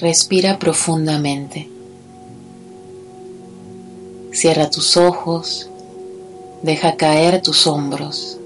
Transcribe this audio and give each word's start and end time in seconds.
Respira 0.00 0.58
profundamente. 0.58 1.68
Cierra 4.32 4.68
tus 4.68 4.96
ojos. 4.96 5.70
Deja 6.62 6.96
caer 6.96 7.40
tus 7.42 7.68
hombros. 7.68 8.36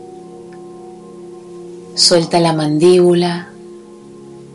Suelta 1.94 2.38
la 2.40 2.52
mandíbula. 2.52 3.48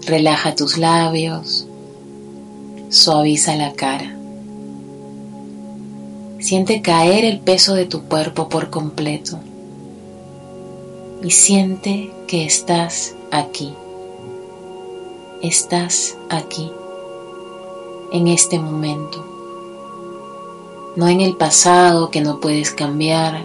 Relaja 0.06 0.54
tus 0.54 0.78
labios. 0.78 1.66
Suaviza 2.90 3.56
la 3.56 3.74
cara. 3.74 4.16
Siente 6.40 6.84
caer 6.84 7.26
el 7.26 7.40
peso 7.40 7.74
de 7.74 7.86
tu 7.86 8.04
cuerpo 8.04 8.50
por 8.50 8.70
completo. 8.70 9.40
Y 11.24 11.32
siente 11.32 12.12
que 12.28 12.46
estás 12.46 13.16
aquí. 13.32 13.74
Estás 15.42 16.16
aquí 16.30 16.72
en 18.14 18.28
este 18.28 18.60
momento, 18.60 19.26
no 20.96 21.08
en 21.08 21.20
el 21.20 21.36
pasado 21.36 22.12
que 22.12 22.22
no 22.22 22.40
puedes 22.40 22.70
cambiar, 22.70 23.44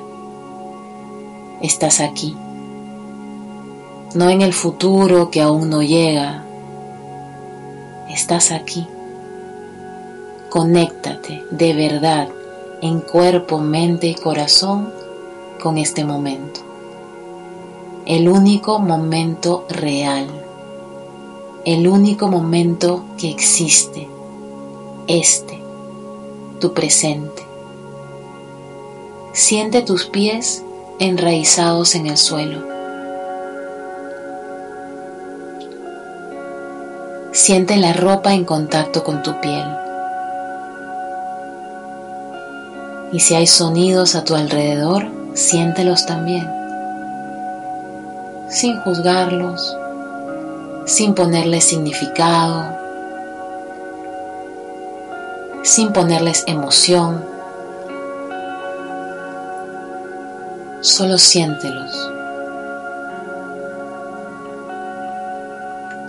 estás 1.62 2.00
aquí, 2.00 2.36
no 4.14 4.28
en 4.28 4.42
el 4.42 4.52
futuro 4.52 5.30
que 5.30 5.40
aún 5.40 5.70
no 5.70 5.82
llega, 5.82 6.44
estás 8.10 8.52
aquí. 8.52 8.86
Conéctate 10.50 11.44
de 11.50 11.72
verdad 11.72 12.28
en 12.82 13.00
cuerpo, 13.00 13.60
mente 13.60 14.08
y 14.08 14.14
corazón 14.14 14.92
con 15.62 15.78
este 15.78 16.04
momento. 16.04 16.60
El 18.04 18.28
único 18.28 18.78
momento 18.80 19.64
real. 19.70 20.26
El 21.64 21.88
único 21.88 22.28
momento 22.28 23.04
que 23.18 23.30
existe 23.30 24.08
este, 25.08 25.58
tu 26.60 26.74
presente. 26.74 27.42
Siente 29.32 29.82
tus 29.82 30.06
pies 30.06 30.62
enraizados 30.98 31.94
en 31.94 32.06
el 32.06 32.16
suelo. 32.16 32.62
Siente 37.32 37.76
la 37.76 37.92
ropa 37.92 38.34
en 38.34 38.44
contacto 38.44 39.04
con 39.04 39.22
tu 39.22 39.40
piel. 39.40 39.66
Y 43.12 43.20
si 43.20 43.34
hay 43.34 43.46
sonidos 43.46 44.14
a 44.14 44.24
tu 44.24 44.34
alrededor, 44.34 45.06
siéntelos 45.32 46.04
también, 46.04 46.46
sin 48.50 48.78
juzgarlos, 48.80 49.76
sin 50.84 51.14
ponerles 51.14 51.64
significado, 51.64 52.87
sin 55.68 55.92
ponerles 55.92 56.44
emoción. 56.46 57.22
Solo 60.80 61.18
siéntelos. 61.18 62.10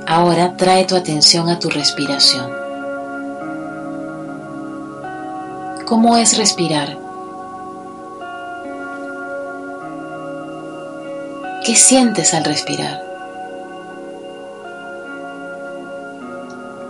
Ahora 0.08 0.53
trae 0.56 0.86
tu 0.86 0.96
atención 0.96 1.50
a 1.50 1.59
tu 1.59 1.70
respiración. 1.70 2.50
¿Cómo 5.86 6.16
es 6.16 6.38
respirar? 6.38 6.97
¿Qué 11.66 11.76
sientes 11.76 12.34
al 12.34 12.46
respirar? 12.46 13.09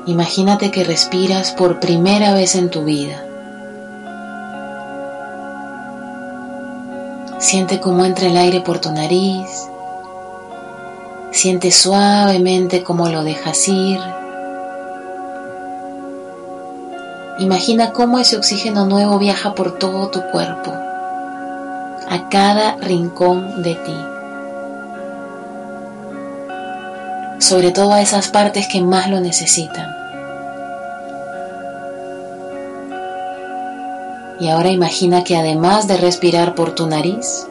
Imagínate 0.05 0.71
que 0.71 0.83
respiras 0.83 1.51
por 1.51 1.79
primera 1.79 2.33
vez 2.33 2.55
en 2.55 2.69
tu 2.69 2.83
vida. 2.83 3.23
Siente 7.39 7.79
cómo 7.79 8.05
entra 8.05 8.27
el 8.27 8.37
aire 8.37 8.61
por 8.61 8.79
tu 8.79 8.91
nariz. 8.91 9.69
Siente 11.31 11.71
suavemente 11.71 12.83
cómo 12.83 13.07
lo 13.07 13.23
dejas 13.23 13.67
ir. 13.67 13.99
Imagina 17.39 17.93
cómo 17.93 18.19
ese 18.19 18.35
oxígeno 18.35 18.85
nuevo 18.85 19.17
viaja 19.17 19.55
por 19.55 19.79
todo 19.79 20.09
tu 20.09 20.21
cuerpo, 20.31 20.71
a 20.71 22.27
cada 22.29 22.75
rincón 22.75 23.63
de 23.63 23.75
ti. 23.75 24.18
Sobre 27.39 27.71
todo 27.71 27.93
a 27.93 28.01
esas 28.01 28.27
partes 28.27 28.67
que 28.67 28.81
más 28.81 29.09
lo 29.09 29.19
necesitan. 29.19 29.95
Y 34.39 34.47
ahora 34.47 34.69
imagina 34.69 35.23
que 35.23 35.35
además 35.35 35.87
de 35.87 35.97
respirar 35.97 36.55
por 36.55 36.73
tu 36.73 36.87
nariz, 36.87 37.45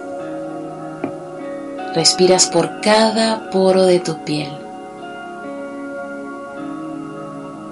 respiras 1.95 2.47
por 2.47 2.81
cada 2.81 3.51
poro 3.51 3.85
de 3.85 4.01
tu 4.01 4.25
piel. 4.25 4.51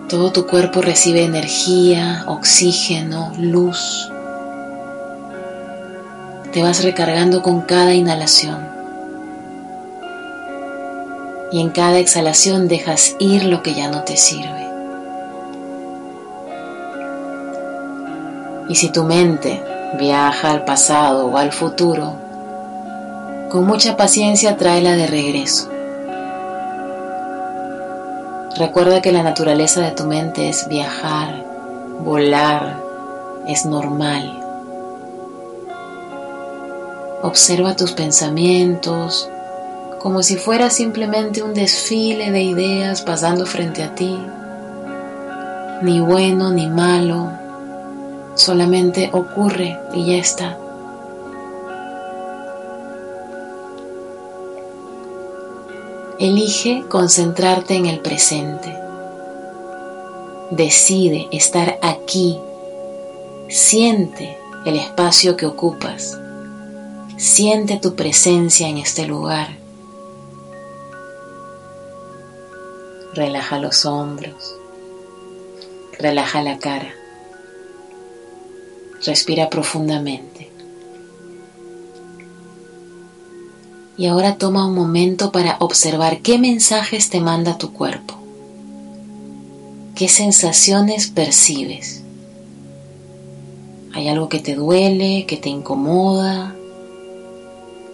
Todo 0.09 0.33
tu 0.33 0.47
cuerpo 0.47 0.83
recibe 0.83 1.25
energía, 1.25 2.25
oxígeno, 2.27 3.33
luz. 3.38 4.10
Te 6.53 6.62
vas 6.62 6.84
recargando 6.84 7.43
con 7.43 7.62
cada 7.62 7.93
inhalación. 7.93 8.69
Y 11.56 11.61
en 11.62 11.71
cada 11.71 11.99
exhalación 12.00 12.69
dejas 12.69 13.17
ir 13.19 13.44
lo 13.44 13.62
que 13.62 13.72
ya 13.72 13.89
no 13.89 14.03
te 14.03 14.19
sirve. 14.19 14.69
Y 18.69 18.75
si 18.75 18.93
tu 18.93 19.05
mente 19.05 19.62
viaja 19.99 20.50
al 20.50 20.66
pasado 20.66 21.28
o 21.28 21.39
al 21.39 21.53
futuro, 21.53 22.12
con 23.49 23.65
mucha 23.65 23.97
paciencia 23.97 24.59
tráela 24.59 24.97
de 24.97 25.06
regreso. 25.06 25.71
Recuerda 28.59 29.00
que 29.00 29.12
la 29.12 29.22
naturaleza 29.22 29.81
de 29.81 29.93
tu 29.93 30.05
mente 30.05 30.50
es 30.50 30.69
viajar, 30.69 31.43
volar, 32.05 32.77
es 33.49 33.65
normal. 33.65 34.43
Observa 37.22 37.75
tus 37.77 37.93
pensamientos 37.93 39.31
como 40.06 40.22
si 40.22 40.37
fuera 40.37 40.71
simplemente 40.71 41.43
un 41.43 41.53
desfile 41.53 42.31
de 42.31 42.41
ideas 42.41 43.03
pasando 43.03 43.44
frente 43.44 43.83
a 43.83 43.93
ti, 43.97 44.17
ni 45.83 45.99
bueno 45.99 46.53
ni 46.53 46.69
malo, 46.69 47.33
solamente 48.37 49.11
ocurre 49.12 49.77
y 49.93 50.06
ya 50.06 50.15
está. 50.19 50.59
Elige 56.21 56.84
concentrarte 56.89 57.75
en 57.75 57.87
el 57.87 57.99
presente. 57.99 58.78
Decide 60.53 61.27
estar 61.33 61.81
aquí. 61.83 62.39
Siente 63.48 64.39
el 64.65 64.77
espacio 64.77 65.36
que 65.36 65.47
ocupas. 65.47 66.16
Siente 67.16 67.81
tu 67.81 67.97
presencia 67.97 68.69
en 68.69 68.78
este 68.78 69.04
lugar. 69.04 69.66
Relaja 73.16 73.59
los 73.59 73.86
hombros. 73.86 74.57
Relaja 75.98 76.42
la 76.42 76.59
cara. 76.59 76.95
Respira 79.03 79.48
profundamente. 79.48 80.51
Y 83.97 84.04
ahora 84.04 84.36
toma 84.36 84.66
un 84.66 84.74
momento 84.74 85.33
para 85.33 85.57
observar 85.60 86.21
qué 86.21 86.39
mensajes 86.39 87.09
te 87.09 87.21
manda 87.21 87.57
tu 87.57 87.72
cuerpo. 87.72 88.18
¿Qué 89.95 90.09
sensaciones 90.09 91.07
percibes? 91.07 92.03
¿Hay 93.95 94.09
algo 94.09 94.28
que 94.28 94.41
te 94.41 94.54
duele, 94.54 95.24
que 95.27 95.39
te 95.39 95.48
incomoda? 95.48 96.54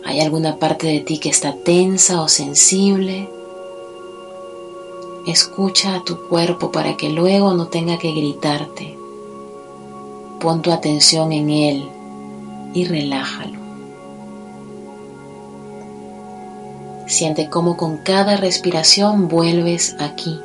¿Hay 0.05 0.19
alguna 0.19 0.57
parte 0.59 0.89
de 0.89 0.99
ti 0.99 1.19
que 1.19 1.29
está 1.29 1.55
tensa 1.55 2.23
o 2.23 2.27
sensible? 2.27 3.29
Escucha 5.27 5.95
a 5.95 6.03
tu 6.03 6.21
cuerpo 6.29 6.73
para 6.73 6.97
que 6.97 7.09
luego 7.09 7.55
no 7.55 7.69
tenga 7.69 7.97
que 7.97 8.11
gritarte. 8.11 8.99
Pon 10.41 10.63
tu 10.63 10.73
atención 10.73 11.31
en 11.31 11.49
él 11.49 11.89
y 12.75 12.87
relájalo. 12.87 13.61
Siente 17.07 17.49
cómo 17.49 17.77
con 17.77 17.99
cada 17.99 18.37
respiración 18.37 19.29
vuelves 19.29 19.95
aquí, 20.01 20.41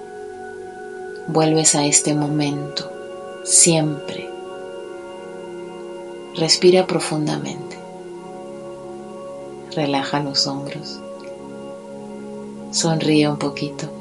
vuelves 1.27 1.73
a 1.73 1.83
este 1.85 2.13
momento, 2.13 2.91
siempre. 3.43 4.29
Respira 6.35 6.85
profundamente. 6.85 7.79
Relaja 9.71 10.19
los 10.19 10.45
hombros. 10.45 10.99
Sonríe 12.69 13.27
un 13.27 13.37
poquito. 13.37 13.96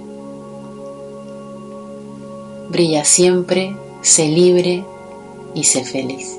Brilla 2.69 3.05
siempre, 3.05 3.77
sé 4.03 4.29
libre 4.29 4.85
y 5.55 5.65
sé 5.65 5.85
feliz. 5.85 6.39